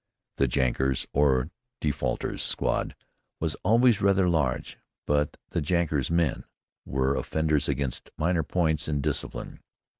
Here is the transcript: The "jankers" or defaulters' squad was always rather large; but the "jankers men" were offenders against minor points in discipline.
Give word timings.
The 0.37 0.47
"jankers" 0.47 1.05
or 1.13 1.51
defaulters' 1.79 2.41
squad 2.41 2.95
was 3.39 3.53
always 3.61 4.01
rather 4.01 4.27
large; 4.27 4.79
but 5.05 5.37
the 5.51 5.61
"jankers 5.61 6.09
men" 6.09 6.43
were 6.87 7.15
offenders 7.15 7.69
against 7.69 8.09
minor 8.17 8.41
points 8.41 8.87
in 8.87 8.99
discipline. 9.01 9.61